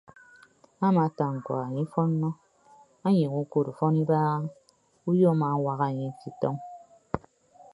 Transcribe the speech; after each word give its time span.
Amaata 0.87 1.25
ñkuak 1.35 1.61
anye 1.65 1.81
ifọnnọ 1.85 2.29
anyeghe 3.05 3.37
ukod 3.43 3.65
ufọn 3.71 3.93
ibagha 4.01 4.37
uyo 5.09 5.25
amaawaaña 5.33 5.85
anye 5.89 6.07
ke 6.19 6.25
itọñ. 6.31 6.55